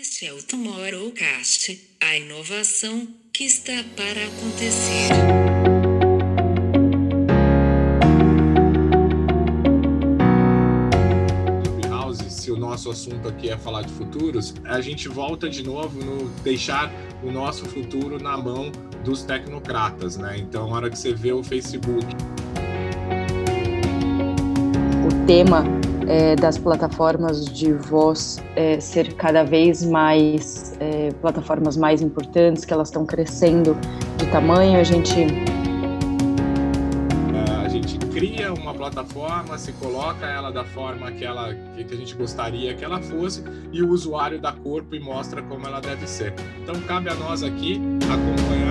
[0.00, 5.08] Este é o Tomorrowcast, a inovação que está para acontecer.
[11.62, 16.02] Clubhouse, se o nosso assunto aqui é falar de futuros, a gente volta de novo
[16.02, 16.90] no deixar
[17.22, 18.72] o nosso futuro na mão
[19.04, 20.38] dos tecnocratas, né?
[20.38, 22.06] Então, na hora que você vê o Facebook.
[25.04, 25.64] O tema
[26.08, 32.72] é, das plataformas de voz é, ser cada vez mais é, plataformas mais importantes, que
[32.72, 33.76] elas estão crescendo
[34.16, 35.26] de tamanho, a gente
[37.64, 42.14] a gente cria uma plataforma, se coloca ela da forma que ela que a gente
[42.14, 46.34] gostaria que ela fosse e o usuário dá corpo e mostra como ela deve ser.
[46.62, 48.61] Então cabe a nós aqui acompanhar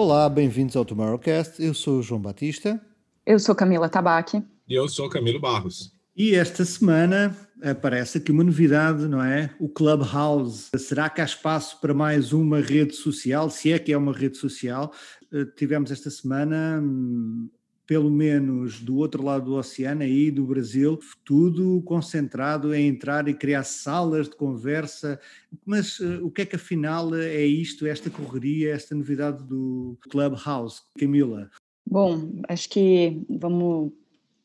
[0.00, 1.60] Olá, bem-vindos ao Tomorrowcast.
[1.60, 2.80] Eu sou o João Batista.
[3.26, 4.40] Eu sou Camila Tabaque.
[4.68, 5.92] E eu sou Camilo Barros.
[6.16, 9.52] E esta semana aparece aqui uma novidade, não é?
[9.58, 10.70] O Clubhouse.
[10.78, 13.50] Será que há espaço para mais uma rede social?
[13.50, 14.92] Se é que é uma rede social.
[15.32, 17.50] Eh, tivemos esta semana hum,
[17.88, 23.32] pelo menos do outro lado do oceano, aí do Brasil, tudo concentrado em entrar e
[23.32, 25.18] criar salas de conversa.
[25.64, 30.82] Mas uh, o que é que afinal é isto, esta correria, esta novidade do Clubhouse?
[30.98, 31.50] Camila?
[31.90, 33.90] Bom, acho que vamos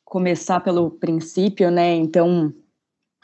[0.05, 1.95] começar pelo princípio, né?
[1.95, 2.53] Então,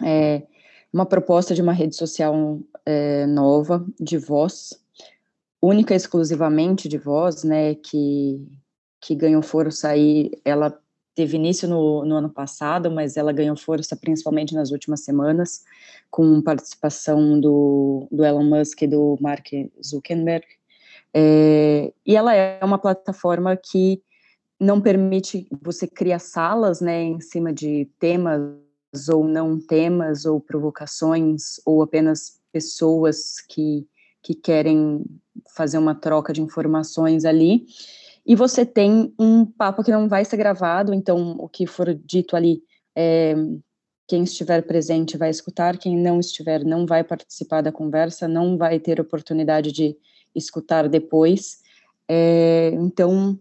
[0.04, 0.46] é
[0.92, 4.78] uma proposta de uma rede social é, nova, de voz,
[5.62, 7.74] única e exclusivamente de voz, né?
[7.76, 8.46] Que
[9.00, 10.78] que ganhou força aí, ela
[11.16, 15.64] teve início no, no, ano passado, mas ela ganhou força principalmente nas últimas semanas,
[16.10, 19.48] com participação do, do Elon Musk e do Mark
[19.84, 20.46] Zuckerberg.
[21.14, 24.02] É, e ela é uma plataforma que
[24.60, 28.42] não permite você criar salas né, em cima de temas
[29.12, 33.88] ou não temas, ou provocações, ou apenas pessoas que,
[34.22, 35.06] que querem
[35.56, 37.66] fazer uma troca de informações ali.
[38.30, 42.36] E você tem um papo que não vai ser gravado, então o que for dito
[42.36, 42.62] ali,
[42.96, 43.34] é,
[44.08, 48.80] quem estiver presente vai escutar, quem não estiver não vai participar da conversa, não vai
[48.80, 49.98] ter oportunidade de
[50.36, 51.58] escutar depois.
[52.08, 53.36] É, então,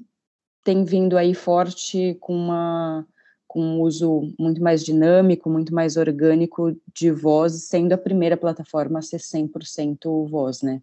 [0.65, 3.07] tem vindo aí forte com uma
[3.47, 9.01] com um uso muito mais dinâmico, muito mais orgânico de voz, sendo a primeira plataforma
[9.01, 10.83] a ser 100% voz, né?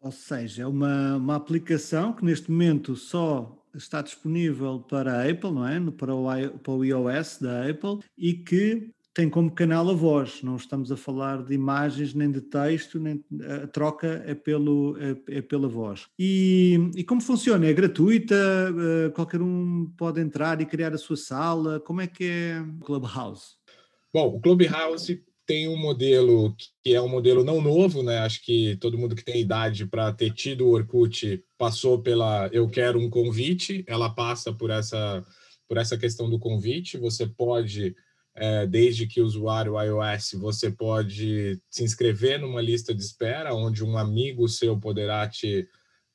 [0.00, 5.52] Ou seja, é uma, uma aplicação que neste momento só está disponível para a Apple,
[5.52, 5.78] não é?
[5.90, 10.42] Para o, para o iOS da Apple e que tem como canal a voz.
[10.42, 13.22] Não estamos a falar de imagens nem de texto, nem,
[13.62, 16.06] a troca é, pelo, é, é pela voz.
[16.18, 17.66] E, e, como funciona?
[17.66, 18.34] É gratuita?
[18.34, 21.80] Eh, qualquer um pode entrar e criar a sua sala?
[21.80, 23.56] Como é que é o Clubhouse?
[24.12, 28.18] Bom, o Clubhouse tem um modelo que é um modelo não novo, né?
[28.18, 32.68] Acho que todo mundo que tem idade para ter tido o Orkut passou pela eu
[32.68, 35.26] quero um convite, ela passa por essa
[35.68, 36.96] por essa questão do convite.
[36.98, 37.96] Você pode,
[38.36, 43.98] é, desde que usuário iOS, você pode se inscrever numa lista de espera, onde um
[43.98, 45.66] amigo seu poderá te,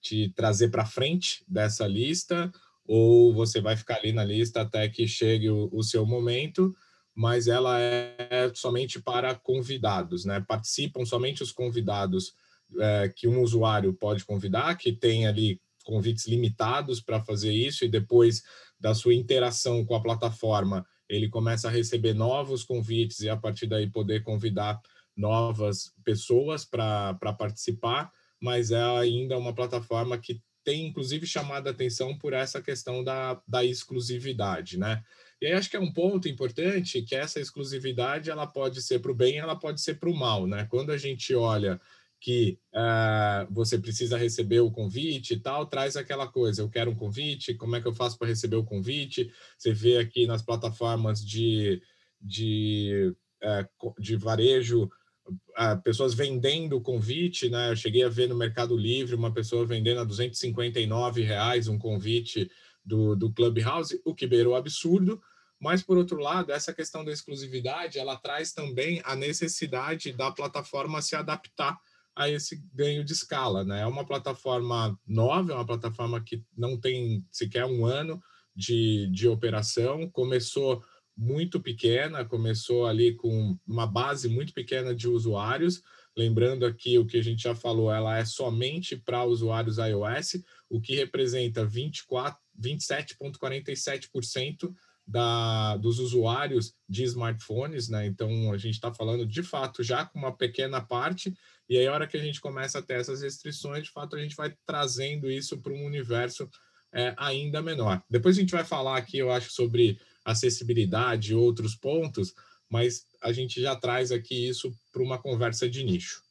[0.02, 2.50] te trazer para frente dessa lista,
[2.86, 6.74] ou você vai ficar ali na lista até que chegue o, o seu momento
[7.16, 10.44] mas ela é somente para convidados, né?
[10.46, 12.34] Participam somente os convidados
[12.78, 17.88] é, que um usuário pode convidar, que tem ali convites limitados para fazer isso, e
[17.88, 18.44] depois
[18.78, 23.68] da sua interação com a plataforma, ele começa a receber novos convites e a partir
[23.68, 24.82] daí poder convidar
[25.16, 28.12] novas pessoas para participar,
[28.42, 33.40] mas é ainda uma plataforma que tem inclusive chamado a atenção por essa questão da,
[33.48, 35.04] da exclusividade, né?
[35.42, 39.12] E aí acho que é um ponto importante que essa exclusividade ela pode ser para
[39.12, 40.66] o bem, ela pode ser para o mal, né?
[40.70, 41.80] Quando a gente olha
[42.20, 46.96] que uh, você precisa receber o convite e tal, traz aquela coisa, eu quero um
[46.96, 49.32] convite, como é que eu faço para receber o convite?
[49.58, 51.82] Você vê aqui nas plataformas de,
[52.20, 53.14] de,
[53.44, 54.90] uh, de varejo,
[55.30, 57.70] uh, pessoas vendendo convite, né?
[57.72, 62.50] Eu cheguei a ver no Mercado Livre uma pessoa vendendo a 259 reais um convite
[62.84, 65.22] do, do Clubhouse, o que beirou absurdo,
[65.60, 71.02] mas por outro lado, essa questão da exclusividade, ela traz também a necessidade da plataforma
[71.02, 71.78] se adaptar
[72.16, 73.82] a esse ganho de escala, né?
[73.82, 78.22] É uma plataforma nova, é uma plataforma que não tem sequer um ano
[78.56, 80.84] de, de operação, começou
[81.18, 85.82] muito pequena, começou ali com uma base muito pequena de usuários,
[86.18, 90.80] Lembrando aqui o que a gente já falou, ela é somente para usuários iOS, o
[90.80, 94.74] que representa 24, 27,47%
[95.08, 98.06] da, dos usuários de smartphones, né?
[98.08, 101.34] Então a gente está falando de fato já com uma pequena parte,
[101.70, 104.20] e aí a hora que a gente começa a ter essas restrições, de fato a
[104.20, 106.50] gente vai trazendo isso para um universo
[106.94, 108.02] é, ainda menor.
[108.10, 112.34] Depois a gente vai falar aqui, eu acho, sobre acessibilidade e outros pontos,
[112.70, 116.25] mas a gente já traz aqui isso para uma conversa de nicho.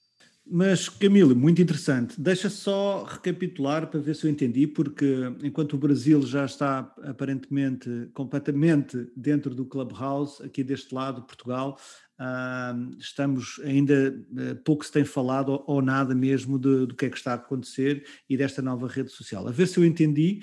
[0.46, 2.20] Mas, Camilo, muito interessante.
[2.20, 8.10] Deixa só recapitular para ver se eu entendi, porque enquanto o Brasil já está aparentemente
[8.12, 11.78] completamente dentro do Clubhouse, aqui deste lado, Portugal,
[12.14, 17.10] Uh, estamos ainda uh, pouco se tem falado ou nada mesmo de, do que é
[17.10, 19.48] que está a acontecer e desta nova rede social.
[19.48, 20.38] A ver se eu entendi.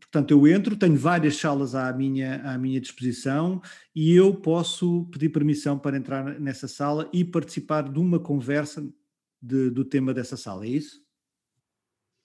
[0.00, 3.60] Portanto, eu entro, tenho várias salas à minha, à minha disposição
[3.94, 8.82] e eu posso pedir permissão para entrar nessa sala e participar de uma conversa
[9.42, 11.02] de, do tema dessa sala, é isso?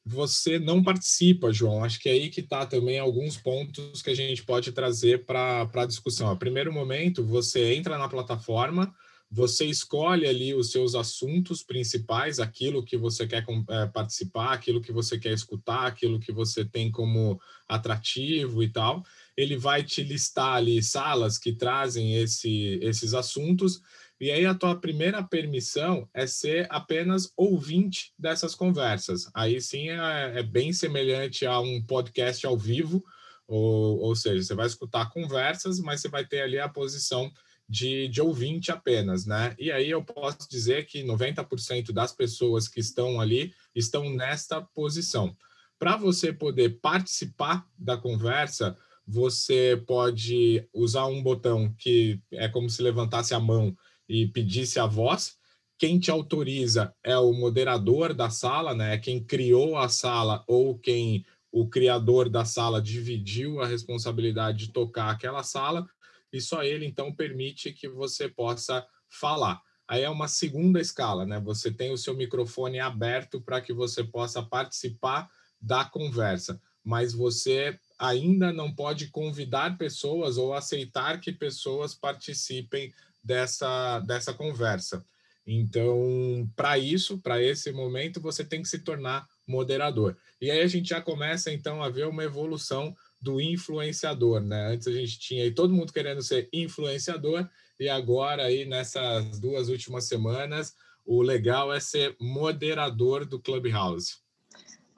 [0.06, 1.84] Você não participa, João.
[1.84, 5.70] Acho que é aí que está também alguns pontos que a gente pode trazer para
[5.74, 6.30] a discussão.
[6.30, 8.94] A primeiro momento, você entra na plataforma,
[9.30, 14.94] você escolhe ali os seus assuntos principais, aquilo que você quer é, participar, aquilo que
[14.94, 17.38] você quer escutar, aquilo que você tem como
[17.68, 19.04] atrativo e tal.
[19.36, 23.82] Ele vai te listar ali salas que trazem esse, esses assuntos
[24.20, 29.30] e aí a tua primeira permissão é ser apenas ouvinte dessas conversas.
[29.34, 33.04] Aí sim é, é bem semelhante a um podcast ao vivo,
[33.48, 37.32] ou, ou seja, você vai escutar conversas, mas você vai ter ali a posição
[37.70, 39.56] de, de ouvinte apenas, né?
[39.60, 45.36] E aí eu posso dizer que 90% das pessoas que estão ali estão nesta posição.
[45.78, 48.76] Para você poder participar da conversa,
[49.06, 53.76] você pode usar um botão que é como se levantasse a mão
[54.08, 55.38] e pedisse a voz.
[55.78, 58.98] Quem te autoriza é o moderador da sala, né?
[58.98, 65.10] Quem criou a sala ou quem o criador da sala dividiu a responsabilidade de tocar
[65.10, 65.88] aquela sala
[66.32, 69.62] e só ele então permite que você possa falar.
[69.88, 71.40] Aí é uma segunda escala, né?
[71.40, 75.30] Você tem o seu microfone aberto para que você possa participar
[75.62, 82.94] da conversa, mas você ainda não pode convidar pessoas ou aceitar que pessoas participem
[83.28, 85.06] dessa, dessa conversa.
[85.46, 90.18] Então, para isso, para esse momento, você tem que se tornar moderador.
[90.42, 94.74] E aí a gente já começa, então, a ver uma evolução do influenciador, né?
[94.74, 97.48] Antes a gente tinha aí todo mundo querendo ser influenciador,
[97.80, 100.74] e agora aí nessas duas últimas semanas,
[101.06, 104.18] o legal é ser moderador do Clubhouse.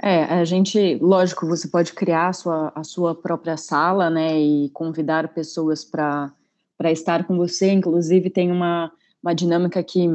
[0.01, 4.69] É, a gente, lógico, você pode criar a sua, a sua própria sala, né, e
[4.69, 6.33] convidar pessoas para
[6.79, 7.69] para estar com você.
[7.69, 8.89] Inclusive, tem uma,
[9.21, 10.07] uma dinâmica que,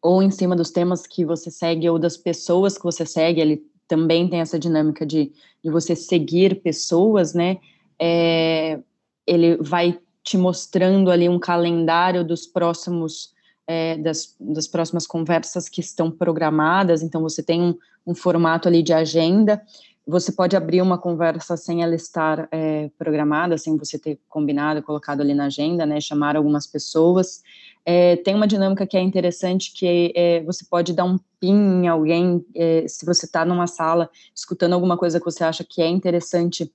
[0.00, 3.62] ou em cima dos temas que você segue, ou das pessoas que você segue, ele
[3.86, 5.30] também tem essa dinâmica de,
[5.62, 7.58] de você seguir pessoas, né?
[8.00, 8.80] É,
[9.26, 13.38] ele vai te mostrando ali um calendário dos próximos.
[13.72, 18.82] É, das, das próximas conversas que estão programadas, então você tem um, um formato ali
[18.82, 19.62] de agenda,
[20.10, 25.20] você pode abrir uma conversa sem ela estar é, programada, sem você ter combinado, colocado
[25.20, 26.00] ali na agenda, né?
[26.00, 27.42] Chamar algumas pessoas.
[27.86, 31.88] É, tem uma dinâmica que é interessante, que é, você pode dar um pin em
[31.88, 32.44] alguém,
[32.86, 36.70] se você está numa sala escutando alguma coisa que você acha que é interessante,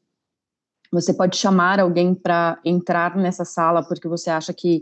[0.91, 4.81] você pode chamar alguém para entrar nessa sala, porque você acha que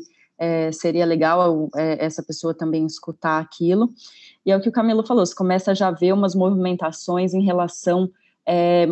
[0.72, 3.90] seria legal essa pessoa também escutar aquilo.
[4.46, 7.44] E é o que o Camilo falou, você começa já a ver umas movimentações em
[7.44, 8.10] relação
[8.46, 8.88] é,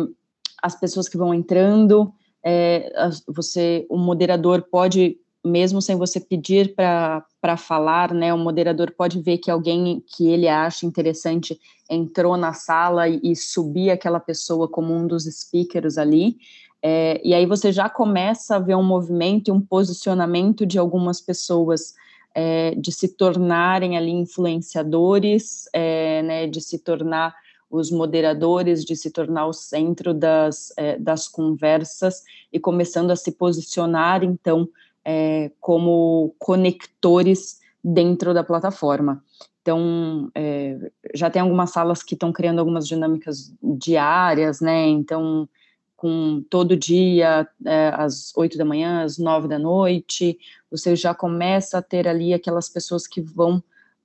[0.62, 2.12] as pessoas que vão entrando,
[2.44, 2.92] é,
[3.28, 9.38] você, o moderador pode, mesmo sem você pedir para falar, né, o moderador pode ver
[9.38, 14.94] que alguém que ele acha interessante entrou na sala e, e subir aquela pessoa como
[14.94, 16.36] um dos speakers ali,
[16.82, 21.20] é, e aí você já começa a ver um movimento e um posicionamento de algumas
[21.20, 21.94] pessoas
[22.34, 27.34] é, de se tornarem ali influenciadores, é, né, de se tornar
[27.72, 33.32] os moderadores de se tornar o centro das, é, das conversas e começando a se
[33.32, 34.68] posicionar, então,
[35.02, 39.24] é, como conectores dentro da plataforma.
[39.62, 44.86] Então, é, já tem algumas salas que estão criando algumas dinâmicas diárias, né?
[44.88, 45.48] Então,
[45.96, 50.38] com todo dia, é, às oito da manhã, às nove da noite,
[50.70, 53.62] você já começa a ter ali aquelas pessoas que vão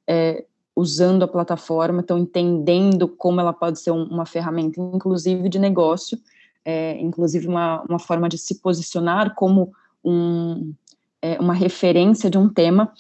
[0.08, 0.46] é,
[0.78, 6.20] usando a plataforma, estão entendendo como ela pode ser um, uma ferramenta, inclusive de negócio,
[6.64, 9.74] é, inclusive uma, uma forma de se posicionar como
[10.06, 10.72] um,
[11.20, 12.94] é, uma referência de um tema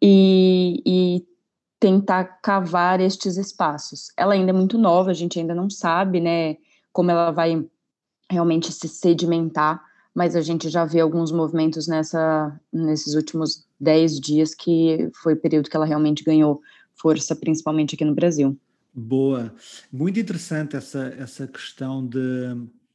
[0.00, 1.26] e, e
[1.80, 4.12] tentar cavar estes espaços.
[4.14, 6.58] Ela ainda é muito nova, a gente ainda não sabe, né,
[6.92, 7.64] como ela vai
[8.30, 9.82] realmente se sedimentar,
[10.14, 15.40] mas a gente já vê alguns movimentos nessa, nesses últimos 10 dias, que foi o
[15.40, 16.60] período que ela realmente ganhou
[16.96, 18.58] força, principalmente aqui no Brasil.
[18.92, 19.54] Boa.
[19.92, 22.18] Muito interessante essa, essa questão de,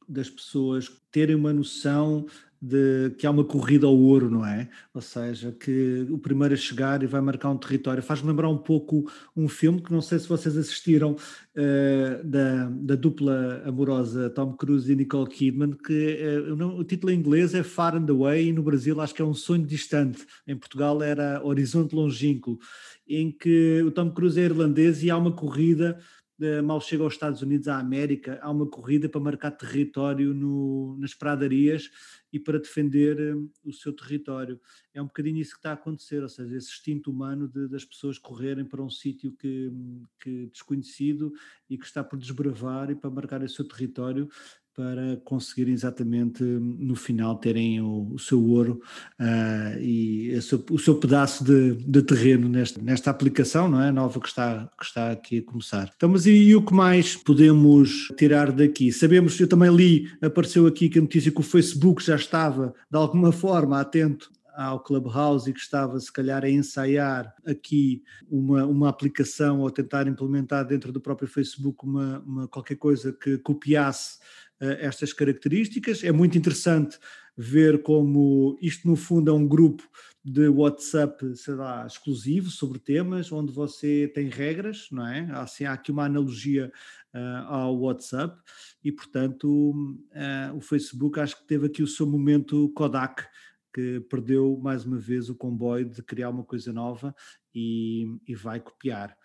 [0.08, 2.26] das pessoas terem uma noção
[2.62, 4.68] de que há uma corrida ao ouro, não é?
[4.94, 8.00] Ou seja, que o primeiro a chegar e vai marcar um território.
[8.00, 11.16] Faz-me lembrar um pouco um filme que não sei se vocês assistiram,
[11.56, 16.18] uh, da, da dupla amorosa Tom Cruise e Nicole Kidman, que
[16.48, 19.24] uh, o título em inglês é Far and Away e no Brasil acho que é
[19.24, 20.24] Um Sonho Distante.
[20.46, 22.60] Em Portugal era Horizonte Longínquo,
[23.16, 25.98] em que o Tom Cruise é irlandês e há uma corrida
[26.64, 31.14] mal chega aos Estados Unidos, à América, há uma corrida para marcar território no, nas
[31.14, 31.90] pradarias
[32.32, 34.60] e para defender um, o seu território.
[34.92, 37.84] É um bocadinho isso que está a acontecer, ou seja, esse instinto humano de, das
[37.84, 39.70] pessoas correrem para um sítio que,
[40.20, 41.32] que desconhecido
[41.68, 44.28] e que está por desbravar e para marcar o seu território
[44.74, 48.80] para conseguirem exatamente no final terem o, o seu ouro
[49.20, 54.18] uh, e seu, o seu pedaço de, de terreno nesta, nesta aplicação não é nova
[54.18, 55.90] que está que está aqui a começar.
[55.94, 58.90] Então, mas e, e, o que mais podemos tirar daqui?
[58.92, 62.96] Sabemos, eu também li, apareceu aqui que a notícia que o Facebook já estava de
[62.96, 68.88] alguma forma atento ao Clubhouse e que estava se calhar a ensaiar aqui uma, uma
[68.88, 74.18] aplicação ou tentar implementar dentro do próprio Facebook uma, uma qualquer coisa que copiasse
[74.80, 76.04] estas características.
[76.04, 76.98] É muito interessante
[77.36, 79.82] ver como isto, no fundo, é um grupo
[80.24, 85.28] de WhatsApp, sei lá, exclusivo sobre temas, onde você tem regras, não é?
[85.32, 86.72] Assim, há aqui uma analogia
[87.12, 88.40] uh, ao WhatsApp
[88.84, 93.24] e, portanto, uh, o Facebook acho que teve aqui o seu momento Kodak,
[93.74, 97.14] que perdeu mais uma vez o comboio de criar uma coisa nova
[97.54, 99.16] e, e vai copiar.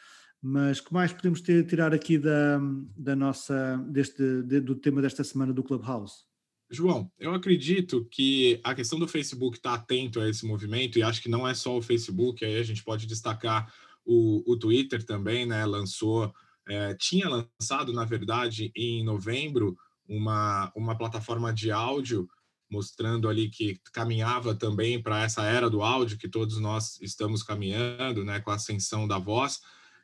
[0.42, 2.60] Mas que mais podemos ter, tirar aqui da,
[2.96, 6.26] da nossa, deste, de, do tema desta semana do Clubhouse?
[6.70, 11.04] João, eu acredito que a questão do Facebook estar tá atento a esse movimento, e
[11.04, 13.74] acho que não é só o Facebook, aí a gente pode destacar
[14.06, 15.66] o, o Twitter também, né?
[15.66, 16.34] Lançou,
[16.68, 19.78] é, tinha lançado, na verdade, em novembro,
[20.08, 22.30] uma, uma plataforma de áudio
[22.70, 28.26] mostrando ali que caminhava também para essa era do áudio que todos nós estamos caminhando,
[28.26, 29.62] né, com a ascensão da voz.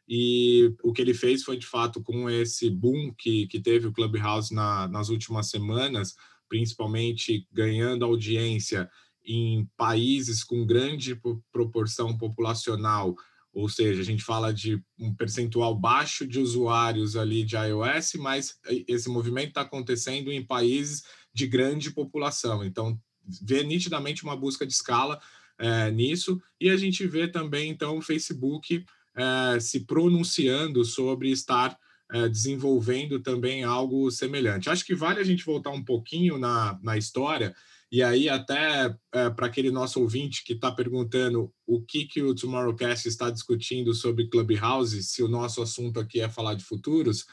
[0.07, 3.93] E o que ele fez foi, de fato, com esse boom que, que teve o
[3.93, 6.15] Clubhouse na, nas últimas semanas,
[6.49, 8.89] principalmente ganhando audiência
[9.25, 11.19] em países com grande
[11.51, 13.15] proporção populacional,
[13.53, 18.59] ou seja, a gente fala de um percentual baixo de usuários ali de iOS, mas
[18.87, 22.63] esse movimento está acontecendo em países de grande população.
[22.63, 22.99] Então,
[23.41, 25.21] vê nitidamente uma busca de escala
[25.57, 28.83] é, nisso, e a gente vê também, então, o Facebook
[29.15, 31.77] é, se pronunciando sobre estar
[32.11, 34.69] é, desenvolvendo também algo semelhante.
[34.69, 37.55] Acho que vale a gente voltar um pouquinho na, na história,
[37.91, 42.33] e aí até é, para aquele nosso ouvinte que está perguntando o que, que o
[42.33, 47.25] Tomorrowcast está discutindo sobre Clubhouse, se o nosso assunto aqui é falar de futuros,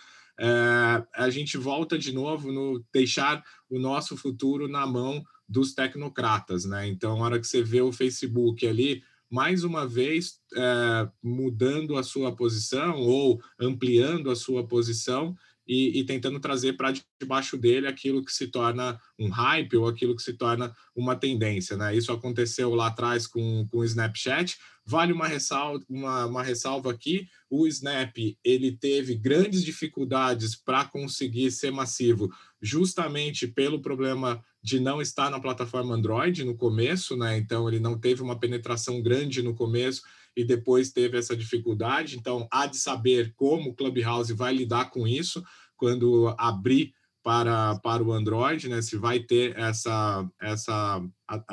[1.13, 6.87] a gente volta de novo no deixar o nosso futuro na mão dos tecnocratas, né?
[6.89, 12.03] Então, na hora que você vê o Facebook ali, mais uma vez é, mudando a
[12.03, 15.37] sua posição ou ampliando a sua posição
[15.71, 20.17] e, e tentando trazer para debaixo dele aquilo que se torna um hype ou aquilo
[20.17, 21.77] que se torna uma tendência.
[21.77, 21.97] Né?
[21.97, 24.59] Isso aconteceu lá atrás com, com o Snapchat.
[24.85, 31.53] Vale uma ressalva, uma, uma ressalva aqui: o Snap ele teve grandes dificuldades para conseguir
[31.53, 32.29] ser massivo,
[32.61, 37.39] justamente pelo problema de não estar na plataforma Android no começo, né?
[37.39, 40.03] Então ele não teve uma penetração grande no começo
[40.37, 42.17] e depois teve essa dificuldade.
[42.17, 45.43] Então há de saber como o Clubhouse vai lidar com isso
[45.77, 48.83] quando abrir para, para o Android, né?
[48.83, 51.03] Se vai ter essa essa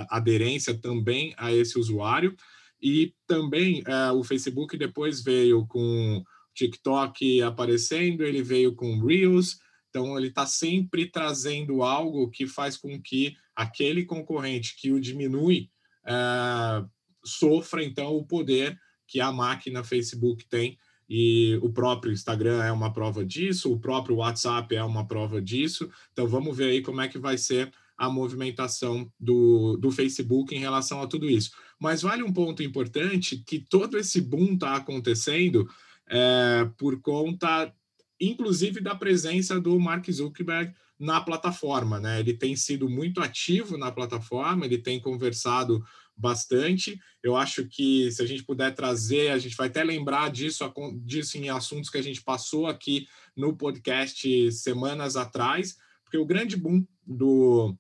[0.10, 2.36] aderência também a esse usuário
[2.82, 6.24] e também é, o Facebook depois veio com
[6.54, 9.60] TikTok aparecendo, ele veio com Reels
[9.98, 15.72] então, ele está sempre trazendo algo que faz com que aquele concorrente que o diminui
[16.06, 16.86] é,
[17.26, 20.78] sofra, então, o poder que a máquina Facebook tem.
[21.10, 25.90] E o próprio Instagram é uma prova disso, o próprio WhatsApp é uma prova disso.
[26.14, 30.60] Então, vamos ver aí como é que vai ser a movimentação do, do Facebook em
[30.60, 31.50] relação a tudo isso.
[31.80, 35.68] Mas vale um ponto importante que todo esse boom está acontecendo
[36.08, 37.74] é, por conta
[38.20, 42.20] inclusive da presença do Mark Zuckerberg na plataforma, né?
[42.20, 45.84] Ele tem sido muito ativo na plataforma, ele tem conversado
[46.16, 47.00] bastante.
[47.22, 50.64] Eu acho que se a gente puder trazer, a gente vai até lembrar disso,
[51.04, 56.58] disso em assuntos que a gente passou aqui no podcast semanas atrás, porque o grande
[56.58, 57.76] boom do,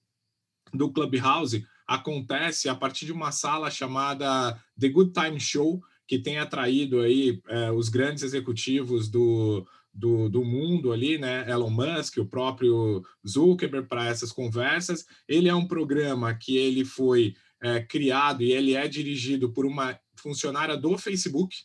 [0.72, 6.38] do Clubhouse acontece a partir de uma sala chamada The Good Time Show, que tem
[6.38, 9.66] atraído aí é, os grandes executivos do,
[9.98, 11.50] do, do, mundo ali, né?
[11.50, 15.06] Elon Musk, o próprio Zuckerberg para essas conversas.
[15.28, 20.00] Ele é um programa que ele foi é, criado e ele é dirigido por uma
[20.16, 21.56] funcionária do Facebook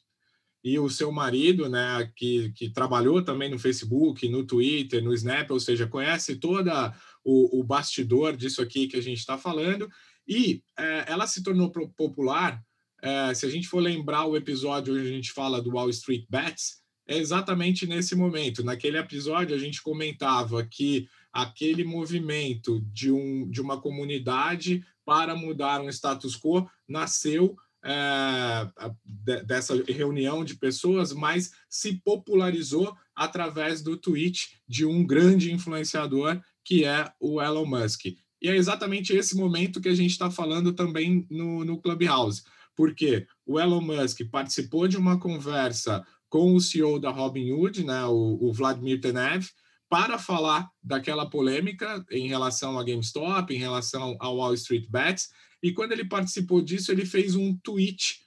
[0.64, 5.50] e o seu marido, né, que, que trabalhou também no Facebook, no Twitter, no Snap,
[5.50, 9.90] ou seja, conhece toda o, o bastidor disso aqui que a gente está falando
[10.26, 12.62] e é, ela se tornou popular.
[13.02, 16.24] É, se a gente for lembrar o episódio onde a gente fala do Wall Street
[16.30, 18.64] Bets, é exatamente nesse momento.
[18.64, 25.80] Naquele episódio, a gente comentava que aquele movimento de, um, de uma comunidade para mudar
[25.80, 28.68] um status quo nasceu é,
[29.44, 36.84] dessa reunião de pessoas, mas se popularizou através do tweet de um grande influenciador que
[36.84, 38.06] é o Elon Musk.
[38.06, 42.42] E é exatamente esse momento que a gente está falando também no, no Clubhouse,
[42.76, 48.38] porque o Elon Musk participou de uma conversa com o CEO da Robinhood, né, o,
[48.40, 49.44] o Vladimir Tenev,
[49.86, 55.28] para falar daquela polêmica em relação a GameStop, em relação ao Wall Street Bets,
[55.62, 58.22] e quando ele participou disso, ele fez um tweet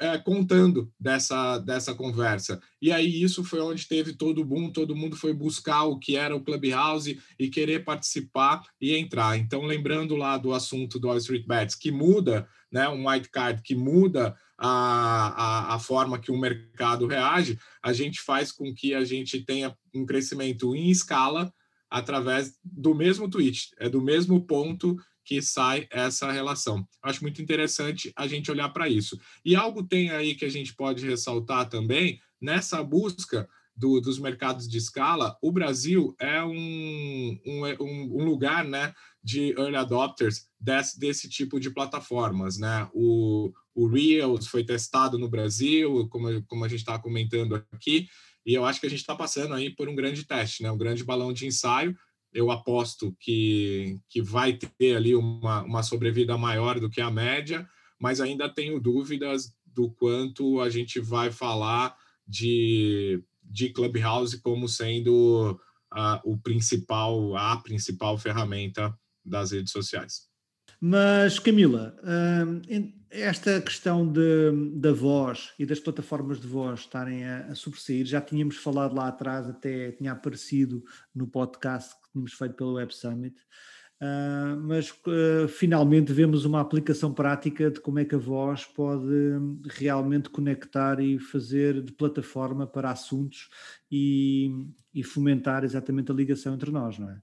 [0.00, 2.60] é, contando dessa, dessa conversa.
[2.82, 6.16] E aí isso foi onde teve todo o boom, todo mundo foi buscar o que
[6.16, 9.38] era o Clubhouse e querer participar e entrar.
[9.38, 13.62] Então, lembrando lá do assunto do Wall Street Bets, que muda, né, um white card
[13.62, 18.94] que muda a, a, a forma que o mercado reage, a gente faz com que
[18.94, 21.52] a gente tenha um crescimento em escala
[21.90, 26.86] através do mesmo tweet, é do mesmo ponto que sai essa relação.
[27.02, 29.20] Acho muito interessante a gente olhar para isso.
[29.44, 34.66] E algo tem aí que a gente pode ressaltar também, nessa busca do, dos mercados
[34.66, 41.28] de escala, o Brasil é um, um, um lugar né, de early adopters desse, desse
[41.28, 42.58] tipo de plataformas.
[42.58, 42.88] Né?
[42.94, 48.08] O, o Reels foi testado no Brasil, como, como a gente está comentando aqui,
[48.46, 50.70] e eu acho que a gente está passando aí por um grande teste, né?
[50.70, 51.96] um grande balão de ensaio,
[52.32, 57.66] eu aposto que, que vai ter ali uma, uma sobrevida maior do que a média,
[57.98, 65.58] mas ainda tenho dúvidas do quanto a gente vai falar de, de Clubhouse como sendo
[65.92, 70.28] uh, o principal, a principal ferramenta das redes sociais.
[70.80, 77.46] Mas, Camila, hum, esta questão de, da voz e das plataformas de voz estarem a,
[77.46, 82.54] a sobressair, já tínhamos falado lá atrás, até tinha aparecido no podcast que tínhamos feito
[82.56, 83.36] pelo Web Summit,
[84.00, 89.14] uh, mas uh, finalmente vemos uma aplicação prática de como é que a voz pode
[89.70, 93.48] realmente conectar e fazer de plataforma para assuntos
[93.90, 94.50] e,
[94.92, 97.18] e fomentar exatamente a ligação entre nós, não é?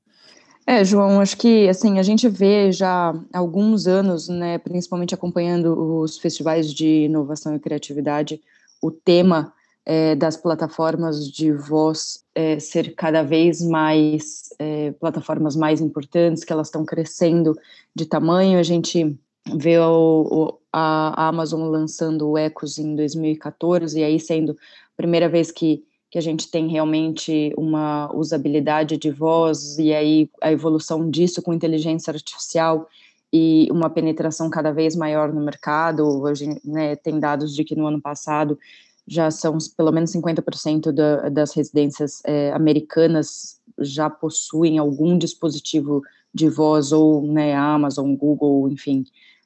[0.66, 6.00] É, João, acho que assim a gente vê já há alguns anos, né, principalmente acompanhando
[6.00, 8.40] os festivais de inovação e criatividade,
[8.82, 9.54] o tema
[9.86, 16.54] é, das plataformas de voz é, ser cada vez mais é, plataformas mais importantes, que
[16.54, 17.58] elas estão crescendo
[17.96, 18.60] de tamanho.
[18.60, 19.18] A gente
[19.56, 25.28] vê o, o, a Amazon lançando o Ecos em 2014 e aí sendo a primeira
[25.28, 31.10] vez que que a gente tem realmente uma usabilidade de voz e aí a evolução
[31.10, 32.90] disso com inteligência artificial
[33.32, 36.04] e uma penetração cada vez maior no mercado.
[36.22, 38.60] Hoje, né, tem dados de que no ano passado
[39.08, 46.02] já são pelo menos 50% da, das residências é, americanas já possuem algum dispositivo
[46.34, 49.06] de voz ou né, Amazon, Google, enfim,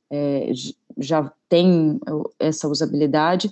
[0.09, 0.51] é,
[0.97, 1.99] já tem
[2.39, 3.51] essa usabilidade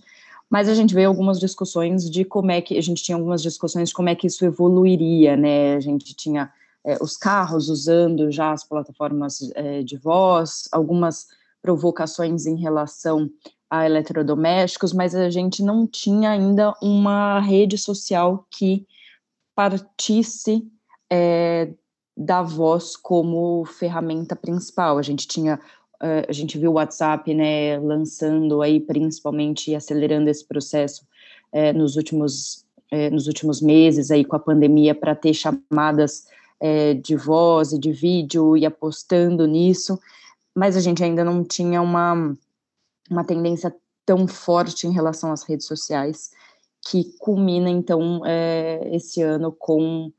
[0.49, 3.89] mas a gente vê algumas discussões de como é que a gente tinha algumas discussões
[3.89, 5.75] de como é que isso evoluiria, né?
[5.75, 6.51] A gente tinha
[6.85, 11.27] é, os carros usando já as plataformas é, de voz, algumas
[11.61, 13.29] provocações em relação
[13.69, 18.85] a eletrodomésticos, mas a gente não tinha ainda uma rede social que
[19.55, 20.67] partisse
[21.11, 21.73] é,
[22.15, 24.97] da voz como ferramenta principal.
[24.97, 25.59] A gente tinha
[26.27, 31.07] a gente viu o WhatsApp, né, lançando aí principalmente e acelerando esse processo
[31.53, 36.25] uh, nos últimos uh, nos últimos meses aí com a pandemia para ter chamadas
[37.03, 39.99] de voz e de vídeo e apostando nisso,
[40.55, 42.37] mas a gente ainda não tinha uma
[43.11, 46.31] uma tendência tão forte em relação às redes sociais
[46.89, 48.21] que culmina então
[48.93, 50.09] esse ano com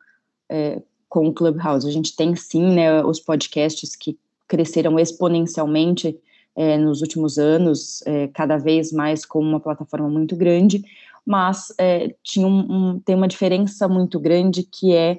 [1.08, 1.88] com o Clubhouse.
[1.88, 4.18] A gente tem sim, né, os podcasts que
[4.54, 6.16] cresceram exponencialmente
[6.54, 10.84] é, nos últimos anos, é, cada vez mais como uma plataforma muito grande,
[11.26, 15.18] mas é, tinha um, um, tem uma diferença muito grande que é,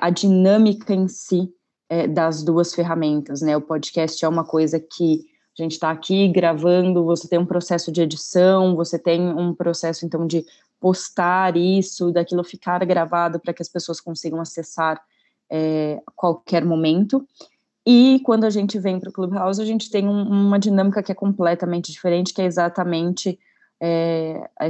[0.00, 1.52] a dinâmica em si
[2.10, 3.56] das duas ferramentas, né?
[3.56, 5.24] O podcast é uma coisa que
[5.58, 10.04] a gente está aqui gravando, você tem um processo de edição, você tem um processo,
[10.04, 10.44] então, de
[10.78, 15.00] postar isso, daquilo ficar gravado para que as pessoas consigam acessar
[15.50, 17.26] é, a qualquer momento.
[17.90, 21.10] E quando a gente vem para o Clubhouse, a gente tem um, uma dinâmica que
[21.10, 23.38] é completamente diferente, que é exatamente
[23.80, 24.68] é, a,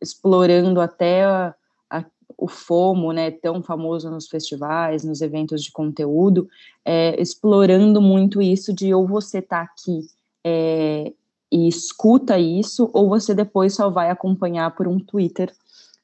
[0.00, 1.52] explorando até a,
[1.90, 2.04] a,
[2.38, 6.48] o FOMO, né, tão famoso nos festivais, nos eventos de conteúdo,
[6.84, 10.06] é, explorando muito isso de ou você está aqui
[10.44, 11.12] é,
[11.50, 15.52] e escuta isso, ou você depois só vai acompanhar por um Twitter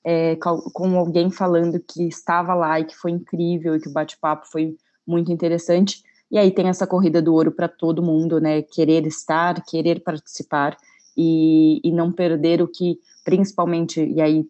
[0.03, 4.45] é, com alguém falando que estava lá e que foi incrível e que o bate-papo
[4.49, 6.03] foi muito interessante.
[6.31, 8.63] E aí tem essa corrida do ouro para todo mundo, né?
[8.63, 10.77] Querer estar, querer participar
[11.17, 14.47] e, e não perder o que, principalmente, e aí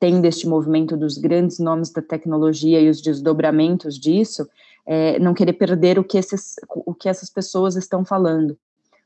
[0.00, 4.46] tem deste movimento dos grandes nomes da tecnologia e os desdobramentos disso,
[4.84, 8.58] é, não querer perder o que, esses, o que essas pessoas estão falando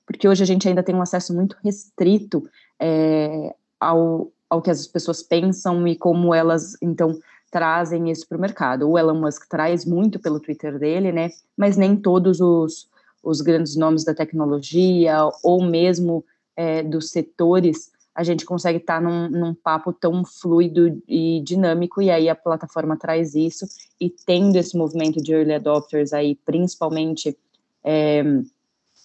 [0.09, 2.43] porque hoje a gente ainda tem um acesso muito restrito
[2.81, 8.41] é, ao, ao que as pessoas pensam e como elas, então, trazem isso para o
[8.41, 8.89] mercado.
[8.89, 12.89] O Elon Musk traz muito pelo Twitter dele, né, mas nem todos os,
[13.23, 16.25] os grandes nomes da tecnologia ou mesmo
[16.57, 22.03] é, dos setores a gente consegue estar tá num, num, papo tão fluido e dinâmico,
[22.03, 23.65] e aí a plataforma traz isso,
[24.01, 27.39] e tendo esse movimento de early adopters aí, principalmente
[27.85, 28.25] é,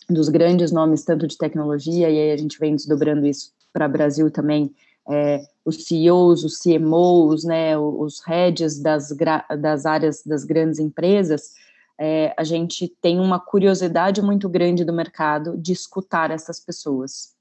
[0.10, 3.91] dos grandes nomes, tanto de tecnologia, e aí a gente vem desdobrando isso para o
[3.91, 4.73] Brasil também,
[5.10, 9.10] é, os CEOs, os CMOs, né, os heads das,
[9.60, 11.52] das áreas das grandes empresas,
[12.00, 17.34] é, a gente tem uma curiosidade muito grande do mercado de escutar essas pessoas.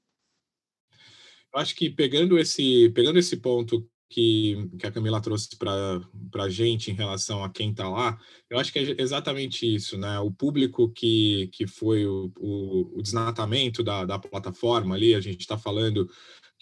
[1.53, 5.99] Eu acho que pegando esse, pegando esse ponto que, que a Camila trouxe para
[6.43, 8.17] a gente em relação a quem está lá,
[8.49, 10.19] eu acho que é exatamente isso, né?
[10.19, 15.41] O público que, que foi o, o, o desnatamento da, da plataforma ali, a gente
[15.41, 16.07] está falando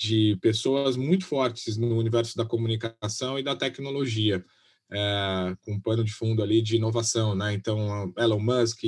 [0.02, 4.44] de pessoas muito fortes no universo da comunicação e da tecnologia.
[4.94, 7.54] É, com um pano de fundo ali de inovação, né?
[7.54, 8.82] Então, Elon Musk,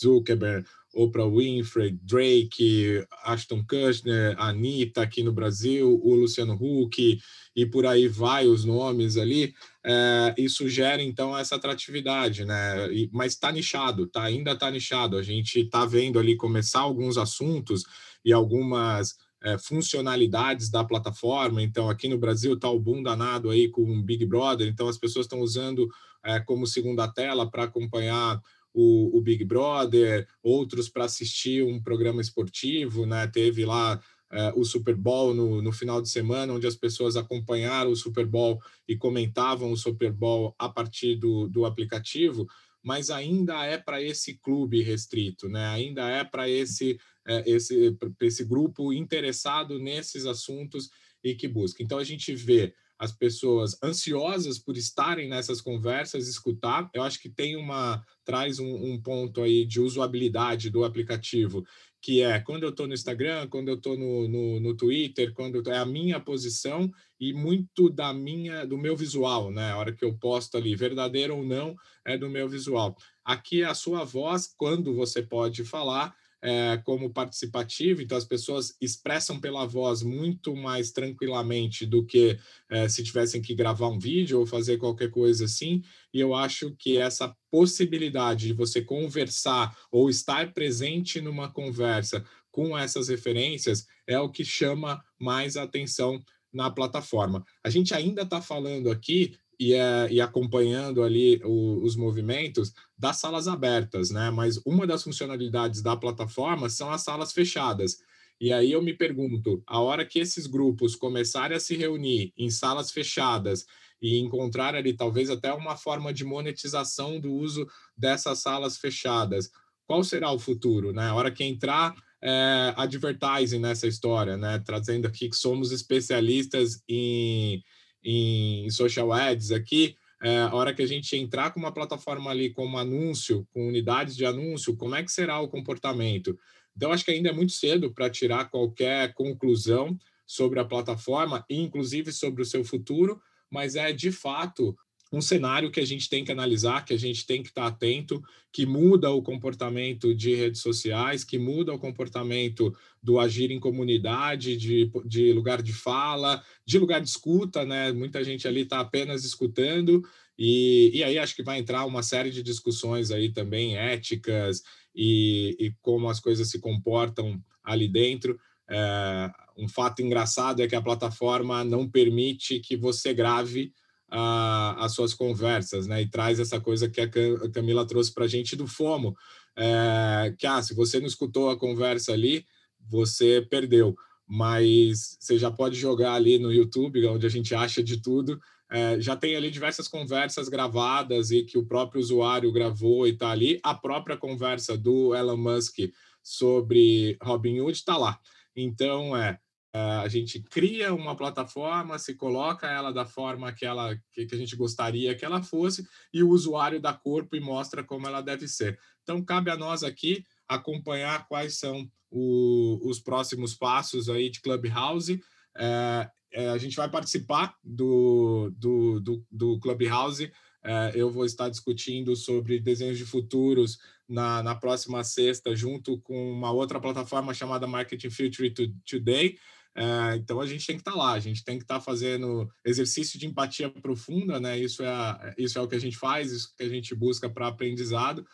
[0.00, 7.18] Zuckerberg, Oprah Winfrey, Drake, Ashton Kutcher, Anitta aqui no Brasil, o Luciano Huck
[7.56, 9.52] e por aí vai os nomes ali,
[9.84, 12.92] é, isso gera então essa atratividade, né?
[12.92, 14.22] E, mas está nichado, tá?
[14.22, 15.16] ainda está nichado.
[15.16, 17.82] A gente está vendo ali começar alguns assuntos
[18.24, 21.62] e algumas é, funcionalidades da plataforma.
[21.62, 24.98] Então, aqui no Brasil está o boom danado aí com o Big Brother, então as
[24.98, 25.88] pessoas estão usando
[26.24, 28.40] é, como segunda tela para acompanhar
[28.72, 33.26] o, o Big Brother, outros para assistir um programa esportivo, né?
[33.26, 37.90] Teve lá é, o Super Bowl no, no final de semana, onde as pessoas acompanharam
[37.90, 42.46] o Super Bowl e comentavam o Super Bowl a partir do, do aplicativo,
[42.82, 45.66] mas ainda é para esse clube restrito, né?
[45.68, 46.98] Ainda é para esse,
[47.46, 50.90] esse, esse grupo interessado nesses assuntos
[51.22, 51.82] e que busca.
[51.82, 56.90] Então a gente vê as pessoas ansiosas por estarem nessas conversas, escutar.
[56.92, 61.64] Eu acho que tem uma traz um, um ponto aí de usabilidade do aplicativo,
[62.02, 65.62] que é quando eu estou no Instagram, quando eu estou no, no, no, Twitter, quando
[65.70, 69.70] é a minha posição e muito da minha do meu visual, né?
[69.70, 72.96] A hora que eu posto ali, verdadeiro ou não, é do meu visual.
[73.24, 78.76] Aqui é a sua voz, quando você pode falar, é, como participativo, então as pessoas
[78.80, 82.38] expressam pela voz muito mais tranquilamente do que
[82.70, 85.82] é, se tivessem que gravar um vídeo ou fazer qualquer coisa assim.
[86.12, 92.76] E eu acho que essa possibilidade de você conversar ou estar presente numa conversa com
[92.76, 96.22] essas referências é o que chama mais atenção
[96.52, 97.44] na plataforma.
[97.62, 103.18] A gente ainda está falando aqui e, é, e acompanhando ali o, os movimentos das
[103.18, 104.30] salas abertas, né?
[104.30, 107.98] Mas uma das funcionalidades da plataforma são as salas fechadas.
[108.40, 112.50] E aí eu me pergunto, a hora que esses grupos começarem a se reunir em
[112.50, 113.66] salas fechadas
[114.00, 117.66] e encontrar ali talvez até uma forma de monetização do uso
[117.96, 119.50] dessas salas fechadas,
[119.86, 121.08] qual será o futuro, né?
[121.08, 124.62] A hora que entrar é, advertising nessa história, né?
[124.64, 127.62] Trazendo aqui que somos especialistas em
[128.04, 132.50] em social ads aqui, é, a hora que a gente entrar com uma plataforma ali
[132.50, 136.36] como anúncio, com unidades de anúncio, como é que será o comportamento?
[136.76, 142.12] Então, acho que ainda é muito cedo para tirar qualquer conclusão sobre a plataforma, inclusive
[142.12, 144.76] sobre o seu futuro, mas é de fato
[145.10, 148.22] um cenário que a gente tem que analisar, que a gente tem que estar atento,
[148.52, 152.76] que muda o comportamento de redes sociais, que muda o comportamento
[153.08, 157.90] do agir em comunidade, de, de lugar de fala, de lugar de escuta, né?
[157.90, 160.06] Muita gente ali está apenas escutando
[160.38, 164.62] E, e aí acho que vai entrar uma série de discussões aí também éticas
[164.94, 168.38] e, e como as coisas se comportam ali dentro.
[168.68, 173.72] É, um fato engraçado é que a plataforma não permite que você grave
[174.12, 176.02] uh, as suas conversas, né?
[176.02, 177.08] E traz essa coisa que a
[177.54, 179.16] Camila trouxe para a gente do FOMO,
[179.56, 182.44] é, que ah, se você não escutou a conversa ali,
[182.80, 183.96] você perdeu.
[184.26, 188.38] Mas você já pode jogar ali no YouTube, onde a gente acha de tudo,
[188.70, 193.30] é, já tem ali diversas conversas gravadas e que o próprio usuário gravou e está
[193.30, 193.58] ali.
[193.62, 195.78] A própria conversa do Elon Musk
[196.22, 198.20] sobre Robinhood está lá.
[198.54, 199.38] Então, é,
[199.72, 204.36] é, a gente cria uma plataforma, se coloca ela da forma que, ela, que a
[204.36, 208.46] gente gostaria que ela fosse e o usuário dá corpo e mostra como ela deve
[208.46, 208.78] ser.
[209.02, 215.20] Então, cabe a nós aqui acompanhar quais são o, os próximos passos aí de Clubhouse.
[215.56, 220.30] É, é, a gente vai participar do, do, do, do Clubhouse.
[220.62, 226.32] É, eu vou estar discutindo sobre desenhos de futuros na, na próxima sexta, junto com
[226.32, 228.52] uma outra plataforma chamada Marketing Future
[228.84, 229.38] Today.
[229.74, 233.18] É, então a gente tem que estar lá, a gente tem que estar fazendo exercício
[233.18, 234.58] de empatia profunda, né?
[234.58, 237.30] Isso é, a, isso é o que a gente faz, isso que a gente busca
[237.30, 238.26] para aprendizado.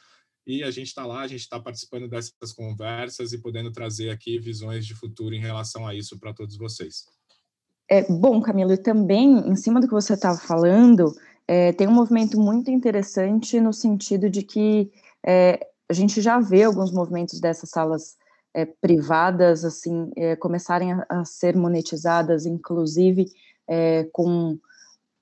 [0.46, 4.38] E a gente está lá, a gente está participando dessas conversas e podendo trazer aqui
[4.38, 7.04] visões de futuro em relação a isso para todos vocês.
[7.88, 11.14] É, bom, Camilo, e também, em cima do que você estava falando,
[11.46, 14.90] é, tem um movimento muito interessante no sentido de que
[15.24, 18.16] é, a gente já vê alguns movimentos dessas salas
[18.54, 23.26] é, privadas, assim, é, começarem a, a, ser monetizadas, inclusive
[23.68, 24.58] é, com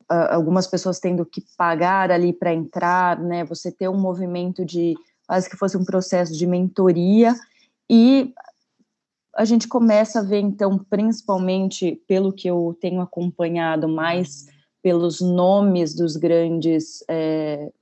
[0.09, 4.95] a, algumas pessoas tendo que pagar ali para entrar, né, você ter um movimento de,
[5.33, 7.35] quase que fosse um processo de mentoria,
[7.89, 8.35] e
[9.35, 14.45] a gente começa a ver, então, principalmente pelo que eu tenho acompanhado, mais
[14.83, 17.73] pelos nomes dos grandes, é,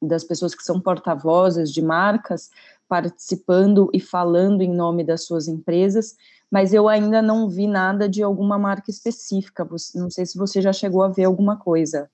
[0.00, 2.48] das pessoas que são porta-vozes de marcas,
[2.88, 6.14] participando e falando em nome das suas empresas,
[6.48, 9.68] mas eu ainda não vi nada de alguma marca específica.
[9.96, 12.08] Não sei se você já chegou a ver alguma coisa.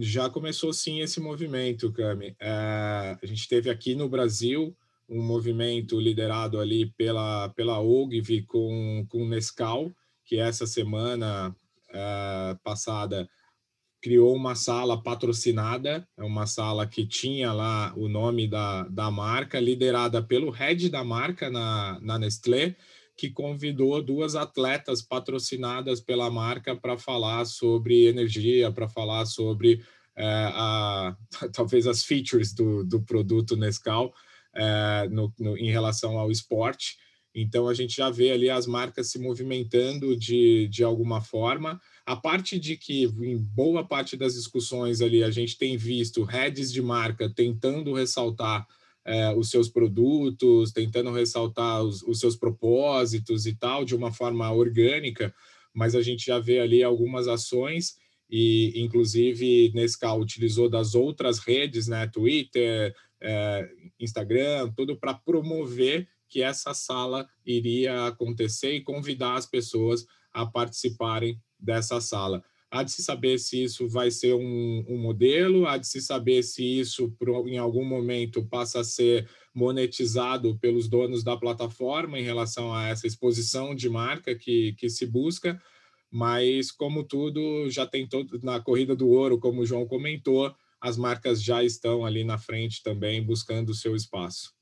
[0.00, 2.36] Já começou sim esse movimento, Cami.
[2.40, 4.76] É, a gente teve aqui no Brasil
[5.08, 9.90] um movimento liderado ali pela, pela Ogilvy com, com Nescau,
[10.24, 13.28] que essa semana uh, passada
[14.00, 19.58] criou uma sala patrocinada, é uma sala que tinha lá o nome da, da marca,
[19.58, 22.76] liderada pelo head da marca na, na Nestlé,
[23.18, 30.24] que convidou duas atletas patrocinadas pela marca para falar sobre energia, para falar sobre é,
[30.24, 31.16] a,
[31.52, 34.14] talvez as features do, do produto Nescau
[34.54, 36.96] é, no, no, em relação ao esporte.
[37.34, 41.80] Então, a gente já vê ali as marcas se movimentando de, de alguma forma.
[42.06, 46.72] A parte de que, em boa parte das discussões ali, a gente tem visto heads
[46.72, 48.64] de marca tentando ressaltar
[49.04, 54.50] é, os seus produtos, tentando ressaltar os, os seus propósitos e tal, de uma forma
[54.52, 55.34] orgânica,
[55.74, 57.96] mas a gente já vê ali algumas ações
[58.30, 66.42] e inclusive Nescau utilizou das outras redes, né, Twitter, é, Instagram, tudo para promover que
[66.42, 72.44] essa sala iria acontecer e convidar as pessoas a participarem dessa sala.
[72.70, 76.42] Há de se saber se isso vai ser um, um modelo, há de se saber
[76.42, 77.10] se isso,
[77.46, 83.06] em algum momento, passa a ser monetizado pelos donos da plataforma em relação a essa
[83.06, 85.60] exposição de marca que, que se busca,
[86.10, 90.96] mas, como tudo, já tem todo na corrida do ouro, como o João comentou, as
[90.96, 94.57] marcas já estão ali na frente também buscando o seu espaço.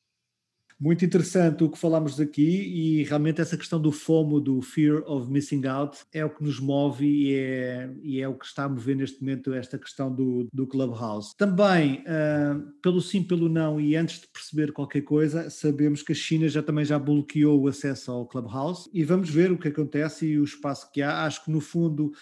[0.79, 5.31] Muito interessante o que falamos aqui e realmente essa questão do FOMO, do Fear of
[5.31, 8.69] Missing Out, é o que nos move e é, e é o que está a
[8.69, 11.35] mover neste momento esta questão do, do Clubhouse.
[11.37, 16.15] Também, uh, pelo sim, pelo não, e antes de perceber qualquer coisa, sabemos que a
[16.15, 20.27] China já também já bloqueou o acesso ao Clubhouse e vamos ver o que acontece
[20.27, 21.25] e o espaço que há.
[21.25, 22.12] Acho que no fundo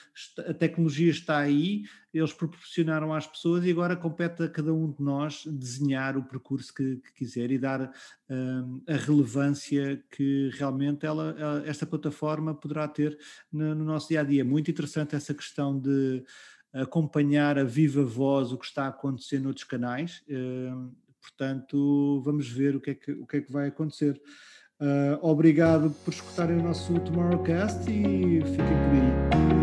[0.46, 1.82] a tecnologia está aí,
[2.14, 6.72] eles proporcionaram às pessoas e agora compete a cada um de nós desenhar o percurso
[6.72, 7.92] que, que quiser e dar
[8.30, 13.18] um, a relevância que realmente ela, esta plataforma poderá ter
[13.52, 14.44] no, no, nosso dia a dia.
[14.44, 16.24] Muito interessante essa questão de
[16.72, 20.22] acompanhar a viva voz o que está acontecendo noutros canais.
[20.28, 24.20] Um, portanto, vamos ver o que é que, o que, é que vai acontecer.
[24.80, 29.53] Uh, obrigado por escutarem o nosso Tomorrowcast e fiquem por aí.